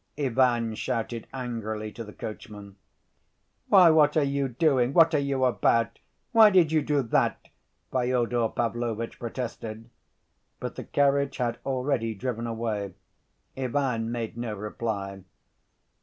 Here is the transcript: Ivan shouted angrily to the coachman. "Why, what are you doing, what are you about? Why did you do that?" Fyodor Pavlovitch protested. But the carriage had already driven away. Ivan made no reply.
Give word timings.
Ivan 0.17 0.73
shouted 0.73 1.27
angrily 1.31 1.91
to 1.91 2.03
the 2.03 2.11
coachman. 2.11 2.75
"Why, 3.67 3.91
what 3.91 4.17
are 4.17 4.23
you 4.23 4.47
doing, 4.47 4.93
what 4.93 5.13
are 5.13 5.19
you 5.19 5.45
about? 5.45 5.99
Why 6.31 6.49
did 6.49 6.71
you 6.71 6.81
do 6.81 7.03
that?" 7.03 7.49
Fyodor 7.91 8.49
Pavlovitch 8.49 9.19
protested. 9.19 9.91
But 10.59 10.73
the 10.73 10.85
carriage 10.85 11.37
had 11.37 11.59
already 11.67 12.15
driven 12.15 12.47
away. 12.47 12.95
Ivan 13.55 14.11
made 14.11 14.35
no 14.37 14.55
reply. 14.55 15.21